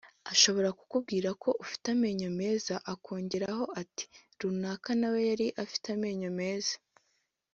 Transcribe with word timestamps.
Ashobora 0.31 0.69
kukubwira 0.77 1.29
ko 1.43 1.49
ufite 1.63 1.85
amenyo 1.95 2.29
meza 2.39 2.75
akongeraho 2.93 3.63
ati 3.81 4.03
‘Runaka 4.39 4.89
nawe 4.99 5.19
yari 5.29 5.47
afite 5.63 5.87
amenyo 5.95 6.31
meza’ 6.39 6.75